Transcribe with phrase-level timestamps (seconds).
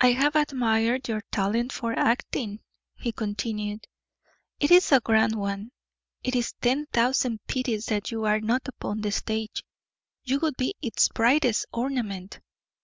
[0.00, 2.58] "I have admired your talent for acting,"
[2.96, 3.86] he continued;
[4.58, 5.70] "it is a grand one.
[6.24, 9.62] It is ten thousand pities that you are not upon the stage;
[10.24, 12.40] you would be its brightest ornament.